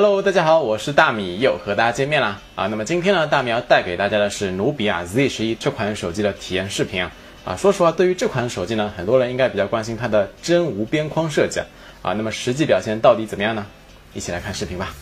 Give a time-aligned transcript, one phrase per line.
[0.00, 2.68] Hello，大家好，我是大米，又和大家见面啦啊！
[2.68, 7.10] 那么今天呢，大米要带给大家的是努比亚 Z 十一这款手机的体验视频啊
[7.44, 7.56] 啊！
[7.56, 11.66] 说实话，对于这款手机呢，很多人应该比较关心它的真无边框设计啊
[12.02, 12.12] 啊！
[12.12, 13.66] 那么实际表现到底怎么样呢？
[14.14, 14.94] 一起来看视频吧。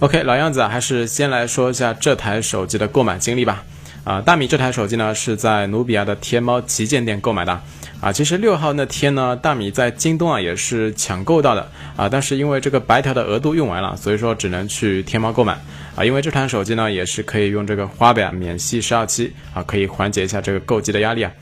[0.00, 3.64] OK，老样子啊，还是先来说一下这台手机的购买经历吧。
[4.04, 7.58] 啊，大米这台手机呢是在努比亚的天猫旗舰店购买的。
[8.04, 11.66] 啊，其实六号那天呢，大米在京东啊也是抢购到的
[11.96, 15.58] 啊，但是因为这个白条的额度用完了，所以说只能去天猫购买
[15.96, 16.04] 啊。
[16.04, 21.32] 因为这台手机呢也是可以用这个花呗啊免息十二期啊，可以缓解一下这个购机的压力啊。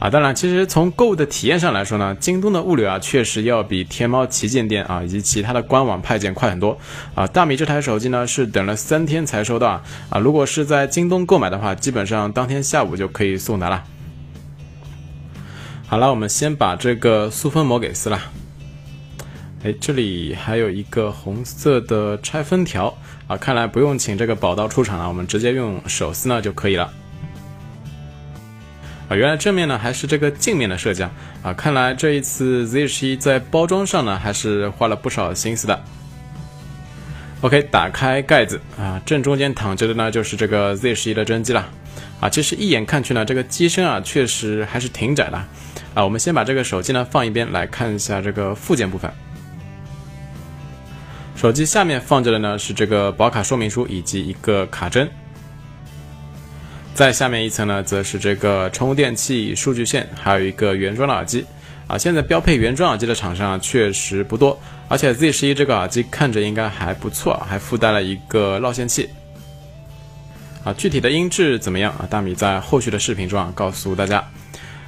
[0.00, 6.76] 啊，当然，其实从购物的体验上来说呢，京东的物流啊确实要比天猫旗舰店啊以及其他的官网派件快很多
[7.14, 7.24] 啊。
[7.24, 13.84] 大米这台手机呢是等了三天才收到啊，啊，如果是在京东购买的话，基本上当天下午就可以送达了。
[15.88, 18.20] 好了，我们先把这个塑封膜给撕了。
[19.62, 22.92] 哎，这里还有一个红色的拆封条
[23.28, 26.92] 啊，看来不用请这个宝刀出场了，我们直接用手撕呢就可以了。
[29.08, 31.10] 啊，原来正面呢还是这个镜面的设计啊！
[31.44, 35.80] 啊，看来这一次 Z 十一在包装上呢还是花了不少心思的。
[37.42, 41.64] OK，打开盖子啊，正中间躺着的呢就是这个 Z 十一的真机了。
[42.20, 45.44] 啊，其实一眼看去呢，这个机身啊确实还是挺窄的。
[45.96, 49.10] 啊，我们先把这个手机呢放一边，来看一下这个附件部分。
[51.34, 55.10] 手机下面放着的呢是这个保卡说明书以及一个卡针。
[56.94, 61.46] 在下面一层呢，则是这个充电器、数据线，还有一个原装的耳机。
[61.86, 64.58] 啊，现在标配原装耳机的厂商啊，确实不多。
[64.88, 69.08] 而且 Z 十一这个耳机看着应该还不错，还附带了一个绕线器。
[70.62, 72.04] 啊，具体的音质怎么样啊？
[72.10, 74.22] 大米在后续的视频中啊，告诉大家。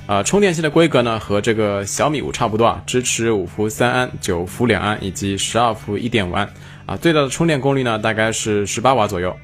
[0.09, 6.49] 啊，充电器的规格呢，和这个小米五差不多啊，支持五伏三安、九伏两安以及十二伏一点五安。
[6.87, 9.37] 啊，最大的充电功率呢，大概是十八瓦左右。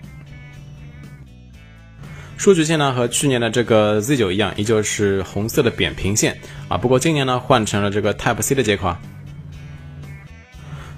[2.38, 6.34] 数据线呢和去年的这个 Z 九一样，依旧是红色的扁平线
[6.68, 6.78] 啊。
[6.78, 8.98] 不过今年呢换成了这个 Type C 的接口啊。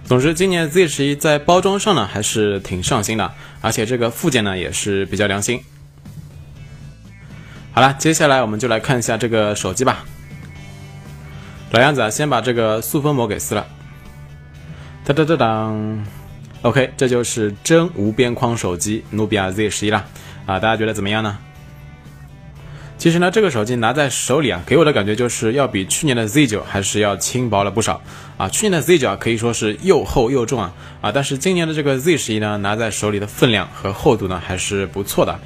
[0.05, 5.60] 总之，今年 Z 十一在包装上呢还是挺上心的，而且这个附件呢也是比较良心。
[7.76, 10.03] 好了，接下来我们就来看一下这个手机吧。
[11.72, 13.66] 老样子啊，先把这个塑封膜给撕了。
[15.04, 16.06] 哒哒哒当
[16.62, 20.03] ，OK，这就是真无边框手机努比亚 Z 十一了。
[20.47, 21.37] 啊，大家觉得怎么样呢？
[22.97, 28.00] 其实呢，这个手机拿在手里啊，给我的感觉就是要比去年的 Z 九还是要轻薄了不少
[28.38, 28.48] 啊。
[28.48, 30.72] 去年的 Z 九啊，可以说是又厚又重啊
[31.03, 35.38] 啊，但是今年的这个 Z 十一呢，拿在手里的分量和厚度呢还是不错的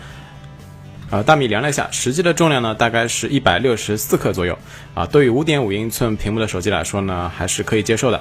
[1.10, 1.22] 啊。
[1.22, 4.58] 大米量了一下，实际的重量呢大概是一百六十四克左右
[4.94, 5.04] 啊。
[5.06, 8.20] 对于五点五英寸屏幕的手机来说呢，还是可以接受的。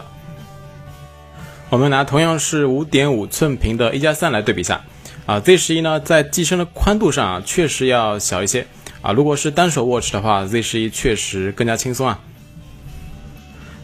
[1.70, 4.82] 我们拿同样是五点五寸屏的一加三来对比一下。
[5.26, 8.66] 啊，Z 十一呢，在机身的宽度上啊，确实要小一些
[9.04, 9.12] 啊。
[9.12, 12.20] 如果是单手握持的话，Z 十一确实更加轻松啊。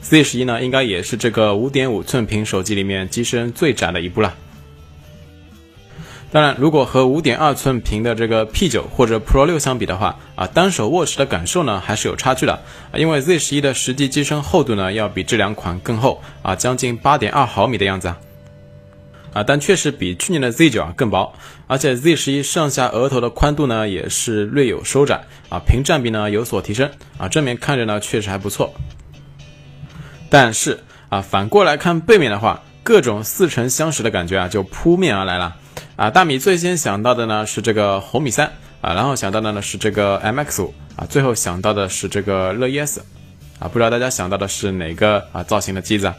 [0.02, 4.34] Z 十一呢，应该也是这个五点五寸屏手机里面机身最窄的一部了。
[6.36, 12.52] 当然，如果和五点二寸屏的这个 P 九或者 Pro 六相比的话啊，单手握持的感受呢，还是有差距的
[12.92, 12.98] 啊。
[12.98, 18.18] 因为 Z 十一的实际机身厚度呢，要比这两款更厚啊，将近八点二毫米的样子啊。
[19.32, 21.34] 啊，但确实比去年的 Z 九啊更薄，
[21.68, 28.74] 而且 Z 十一上下额头的宽度呢也是略有收窄啊，屏占比呢有所提升啊，正面看着呢确实还不错。
[30.30, 35.56] 但是啊，反过来看背面的话，各种似曾相识的感觉啊就扑面而来了
[35.96, 36.10] 啊。
[36.10, 38.52] 大米最先想到的呢是这个红米三
[38.82, 43.00] 啊，然后想到的呢是这个 MX 五啊，最后想到的是这个乐 ES
[43.60, 46.08] 啊，不知道大家想到的是哪个啊造型的机子？
[46.08, 46.16] 啊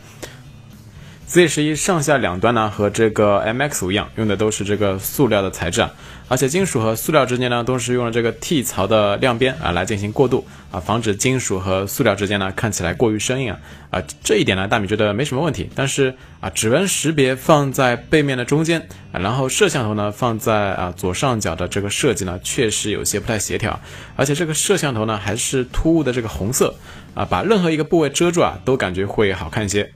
[1.29, 5.91] ？Z 十一上下两端呢，和这个 MX 五一样，用的都是这个塑料的材质啊，
[6.29, 13.59] 而且金属和塑料之间呢，都是用了这个 T 槽的亮边啊来进行过渡啊，防止金属和塑料之间呢看起来过于生硬啊
[13.91, 15.69] 啊，这一点呢，大米觉得没什么问题。
[15.75, 18.81] 但是啊，指纹识别放在背面的中间
[19.11, 23.79] 啊，然后摄像头呢放在啊左上角的这个设计呢，确实有些不太协调，
[24.15, 26.73] 而且这个摄像头呢还是突兀的这个红色
[27.15, 29.93] 啊，把任何一个部位遮住啊，都感觉会好看一些。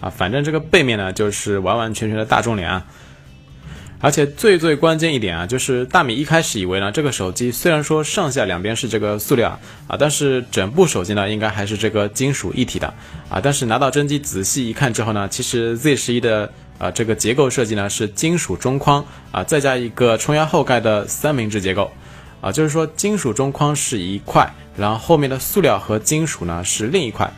[0.00, 2.86] 啊，反正这个背面呢，就是完完全全的大众脸啊，
[4.00, 9.50] 而且最最关键一点啊，就是大米一开始以为呢，这个手机虽然说上下两边是这个塑料
[9.86, 12.92] 啊，但是整部手机呢，应该还是这个金属一体的
[13.28, 21.90] 啊，但是拿到真机仔细一看之后呢，其实 Z 十一的啊这个结构设计呢是金属中框啊，再加一个冲压后盖的三明治结构
[22.40, 27.30] 啊，就是说金属中框是一块，然后后面的塑料和金属呢是另一块。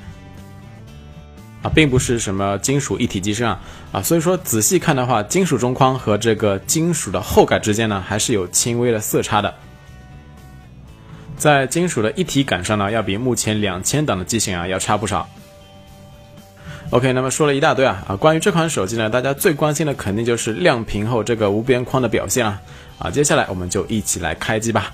[1.62, 3.60] 啊，并不是什么金属一体机身啊
[3.92, 9.54] 啊，所以说仔细看的话，金属中框和这个金属的后盖之间呢，还是有轻微的色差的。
[11.36, 15.28] 在金属的一体感上呢，要比目前两千档的机型啊要差不少。
[16.90, 22.60] OK，那么说了一大堆啊啊，关于这款手机呢，大家最关心的肯定就是亮屏后这个无边框的表现了
[22.98, 23.10] 啊。
[23.10, 24.92] 接下来我们就一起来开机吧。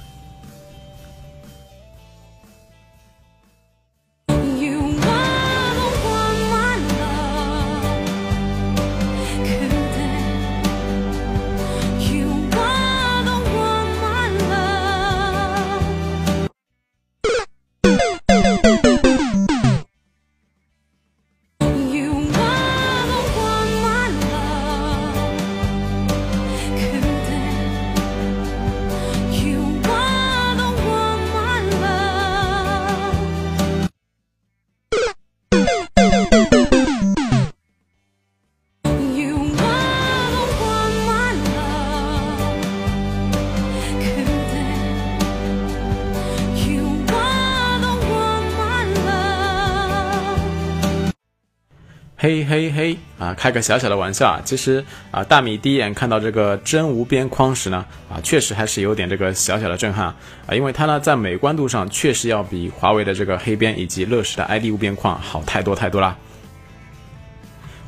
[52.29, 60.09] 嘿嘿嘿啊，开个小小的玩笑啊，其实啊，大米第一眼看到这个真无边框时呢，啊，确实还是有点这个小小的震撼
[60.47, 66.15] 啊，因为它呢在美观度上确实要比华为的这个黑边以及乐视的 ID 无边框好太多太多啦。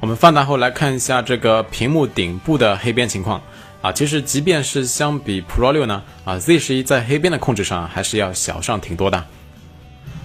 [0.01, 3.43] 我们放大后来看一下这个屏幕顶部的黑边情况
[3.83, 9.23] 啊，其实即便是相比 Pro 六呢，啊 Z 十一在黑边的控制上还是要小上挺多的。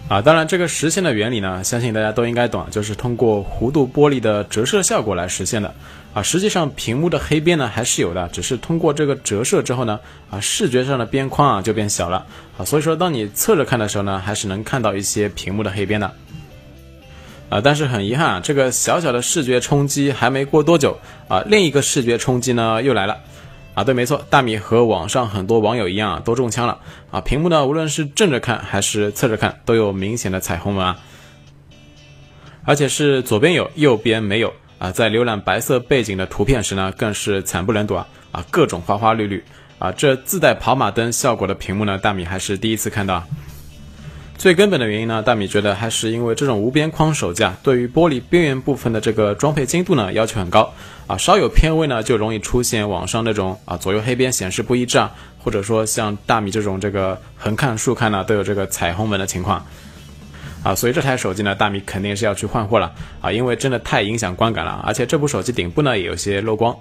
[0.07, 5.73] 啊，当然，这个实现的原理呢，相信大家都应该懂，就是通过弧度玻璃的折射效果来实现的。
[6.13, 9.99] 啊，实际上屏幕的黑边呢还是有的，只是通过这个折射之后呢，
[10.29, 12.23] 啊，视觉上的边框啊就变小了。
[12.55, 16.11] 啊，所以说当你侧着看的时候呢，还是能看到一些屏幕的黑边的。
[17.49, 20.95] 啊，但是很遗憾啊，这个小小的视觉冲击还没过多久，
[21.27, 23.17] 啊，另一个视觉冲击呢又来了。
[23.75, 26.79] 啊，对，没错，大米和网上很多网友一样啊，都中枪了
[27.11, 27.19] 啊！
[27.19, 30.97] 屏幕呢，无论是正着看还是侧着看，都有明显的彩虹纹啊，
[32.63, 34.89] 而且是左边有，右边没有啊！
[34.91, 38.07] 在浏览白色背景的图片时呢，更是惨不忍睹啊！
[38.31, 39.43] 啊，各种花花绿绿
[39.77, 39.91] 啊！
[39.91, 43.21] 这自带跑马灯效果的屏幕呢，大米还是第一次看到。
[44.37, 50.71] 最根本的原因呢，大米觉得还是因为这种无边框手机啊，对于玻璃边缘部分的这个装配精度呢要求很高
[51.07, 59.65] 啊，稍有偏微呢就容易出现网上那种啊左右黑边显示不一致啊，或者说像大米这种这个横看竖看呢都有这个彩虹纹的情况
[60.63, 66.75] 啊，所以这台手机呢，大米肯定是要去换货了啊，因为真的太影响观感了，而且这部手机顶部呢也有些漏光。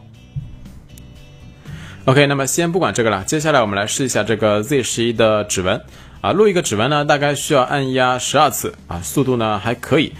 [2.04, 5.80] OK，那么先不管这个了，接下来我们来试一下这个 Z 十一的指纹。
[6.24, 10.10] 啊，录一个指纹呢，大概需要按压十二次啊，速度呢还可以。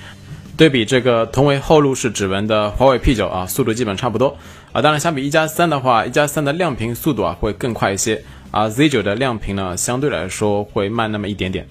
[0.54, 4.36] 对比这个同为后入式指纹的华为 P9 啊，速度基本差不多
[4.72, 4.82] 啊。
[4.82, 11.66] 当然，相比一加三的话，一加三的亮屏速度啊会更快一些啊，Z9 的亮屏呢相对来说会慢那么一点点。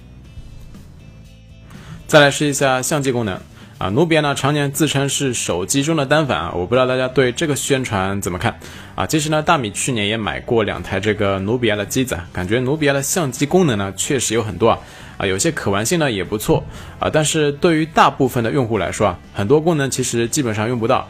[2.08, 3.40] 再来试一下相机功能。
[3.84, 8.58] 啊，努比亚呢常年自称是手机中的单反啊，我不知道大家对这个宣传怎么看
[8.96, 9.06] 啊？
[9.06, 14.80] 其实呢，大米去年也买过两台这个努比亚的机子，感觉努比亚的相机功能呢确实有很多啊，
[15.18, 16.64] 啊，有些可玩性呢也不错
[16.98, 21.06] 啊，但是对于大部分的用户来说啊，很多功能其实基本上用不到，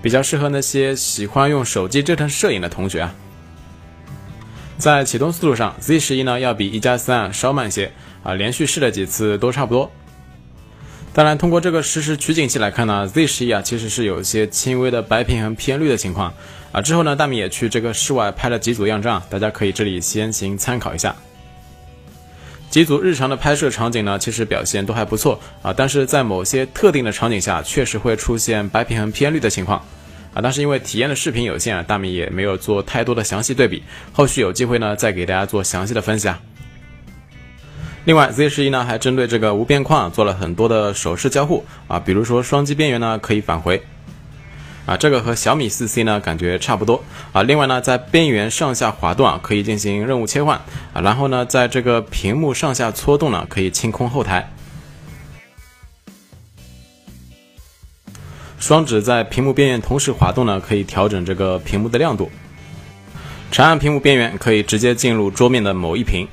[0.00, 3.14] 比较适合那些喜欢用手机折腾摄影的同学啊。
[4.78, 7.92] 在启动速度上，Z 十一呢要比一加三稍慢些
[8.22, 9.92] 啊，连续试了几次都差不多。
[11.16, 16.30] 当然，通过这个实时取景器来看呢，Z 十一啊其实是有一些轻微的白平衡偏绿的情况
[16.72, 16.82] 啊。
[16.82, 21.16] 之后呢，大米也去这个室外拍了几组样张，大家可以这里先行参考一下。
[22.68, 29.78] 几组日常的拍摄场景呢，其实表现都还不错啊，但是在某些特定的场景下，确实会出现白平衡偏绿的情况
[30.34, 30.42] 啊。
[30.42, 33.82] 但是因为体验的视频有限，大米也没有做太多的详细对比，
[34.12, 36.38] 后续有机会呢再给大家做详细的分析啊。
[38.06, 43.82] 另外，Z 十一呢还针对这个无边框啊做了很多的手势交互啊，比如说双击边缘呢可以返回
[44.86, 47.42] 啊，这个和小米四 C 呢感觉差不多啊。
[47.42, 50.56] 另外呢，在边缘上下滑动啊可以进行任务切换
[50.92, 54.52] 啊，然后呢，在这个屏幕上下搓动呢可以清空后台。
[58.60, 62.30] 双指在屏幕边缘同时滑动呢，可以调整这个屏幕的亮度。
[63.50, 66.28] 长按屏幕边缘可以直接进入桌面的某一屏。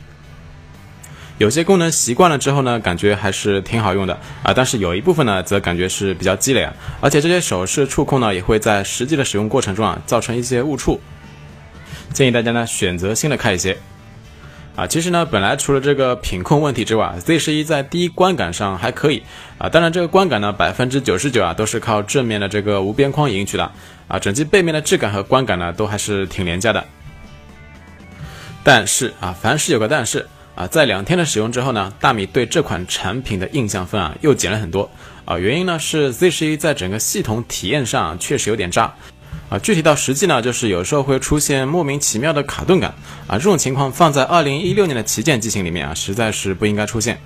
[1.40, 11.02] 有些功能习惯了之后呢，感觉还是挺好用的啊，但是有一部分呢，则感觉是比较鸡肋啊，而且这些手势触控呢，也会在实际的使用过程中啊，造成一些误触。
[12.14, 13.78] 建议大家呢，选择性的开一些。
[14.76, 19.22] 啊，其实呢，本来除了这个品控问题之外，Z 十一在第一观感上还可以
[19.60, 19.70] 啊。
[19.70, 23.72] 当然，这个观感呢，百分之九十九啊都是靠正面的这个无边框赢取的
[24.08, 24.18] 啊。
[24.18, 26.84] 整机背面的质感和观感呢，都还是挺廉价的。
[28.64, 34.90] 但是啊，凡事有个但是啊，在两天的使用之后呢，大米对这款产品的印象分啊又减了很多
[35.26, 35.38] 啊。
[35.38, 38.94] 原因呢是 Z 十一在整个系统体验上确实有点渣。
[39.50, 42.94] 啊，具体到实际呢，就是有时候会出现莫名其妙的卡顿感
[43.28, 47.20] 啊，这种情况放在二零一六年的旗舰机型里面啊，实在是不应该出现。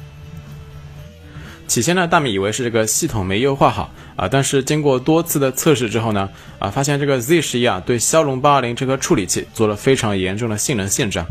[1.68, 6.30] 起先呢，大米以为是这个系统没优化好啊，但是经过多次的测试之后呢，
[6.60, 11.28] 啊，发现这个 Z 十一啊，对骁龙八二零这个处理器做了非常严重的性能限制啊。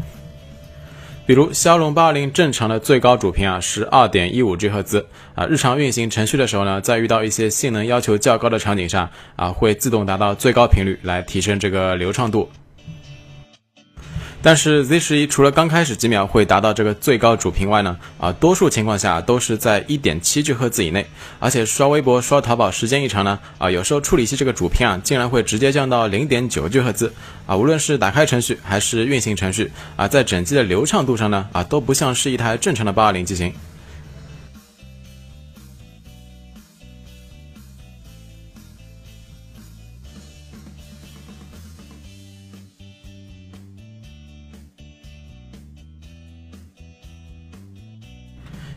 [1.26, 5.04] 比如骁龙八二零正常的最高主频啊是二点一五 G 赫兹
[5.34, 12.48] 啊，日常运行程序的时候呢，在遇到一些性能要求较高的场景上啊，会自动达到最高频率来提升这个流畅度。
[14.46, 21.04] 但是 Z 十一除了刚开始几秒会达到这个最高主频外呢，啊，多数情况下都是在一点七 G 赫兹以内，
[21.40, 27.12] 而且刷微博、刷淘宝时间一长呢，啊，有时候处理器这个主频啊，竟然会直接降到零点九 G 赫兹，
[27.44, 33.52] 啊，无论是打开程序还是运行程序，啊，在整机的流畅度上呢，啊，都不像是一台正常的八二零机型。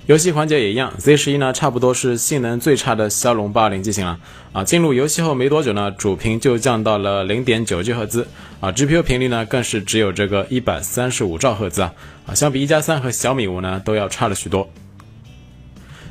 [0.10, 4.20] 游戏环节也一样，Z 十一呢差不多是性能最差的骁龙八二零机型了
[4.52, 4.64] 啊。
[4.64, 8.28] 进入游戏后没多久呢，主频就降到了零点九 G 赫兹
[8.60, 11.94] 啊，GPU 频率呢更是只有这个一百三十五兆赫兹啊
[12.26, 14.68] 啊，相比一加三和小米五呢都要差了许多。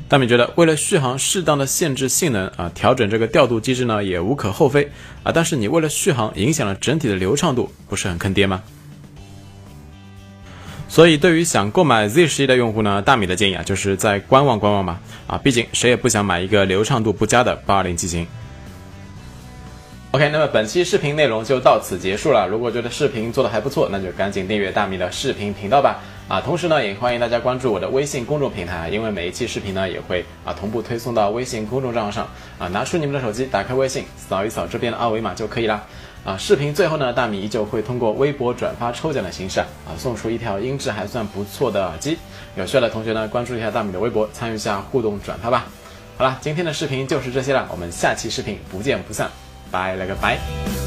[0.07, 4.89] 大米觉得，为了续航适当的限制性能啊，调整这个调度机制呢也无可厚非
[5.23, 8.63] 啊，但是你为了续航影响了整体的流畅度，不是很坑爹吗？
[10.89, 14.99] 所以，对于想购买 Z 十一的用户呢，大米的建议啊，就是再观望观望吧。
[15.27, 18.25] 啊，毕竟谁也不想买一个流畅度不佳的八二零机型。
[20.11, 22.47] OK，那么本期视频内容就到此结束了。
[22.47, 25.99] 如果觉得视频做的还不错，那就赶紧订阅大米的视频频道吧。
[26.27, 32.27] 啊，同时呢，也欢迎大家关注我的微信公众平台，因为每一期视频呢，也会啊同步推送到微信公众账号上。
[32.57, 35.83] 啊，拿出你们的手机，打开微信，扫一扫这边的二维码就可以了。
[36.25, 42.17] 啊，视频最后呢，大米依旧会通过微博转发抽奖的形式啊，送出一条音质还算不错的耳机。
[42.55, 45.65] 有需要的同学呢，关注一下大米的微博，参与一下互动转发吧。
[46.17, 49.29] 好了，今天的视频就是这些了，我们下期视频不见不散，
[49.71, 50.78] 拜了个拜。